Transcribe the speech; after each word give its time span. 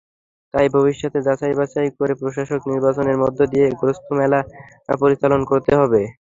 তাই 0.53 0.67
ভবিষ্যতে 0.75 1.19
যাচাইবাছাই 1.27 1.89
করে 1.97 2.13
প্রকাশক 2.21 2.61
নির্বাচনের 2.71 3.17
মধ্য 3.23 3.39
দিয়ে 3.51 3.67
গ্রন্থমেলা 3.79 4.39
পরিচালনা 4.99 5.45
করতে 5.51 5.71
হবে। 5.79 6.01